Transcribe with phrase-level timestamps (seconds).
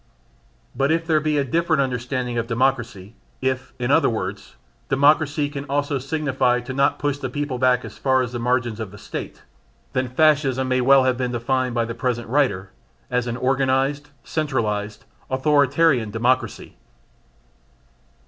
[0.75, 4.55] But if there be a different understanding of Democracy if, in other words,
[4.89, 8.79] Democracy can also signify to not push the people back as far as the margins
[8.79, 9.43] of the State,
[9.93, 12.71] then Fascism may well have been defined by the present writer
[13.11, 16.77] as "an organised, centralised, authoritarian Democracy."